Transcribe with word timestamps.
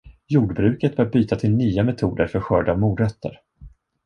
Jordbruket 0.27 0.95
bör 0.95 1.05
byta 1.05 1.35
till 1.35 1.51
nya 1.55 1.83
metoder 1.83 2.27
för 2.27 2.39
skörd 2.39 2.69
av 2.69 2.79
morötter. 2.79 3.41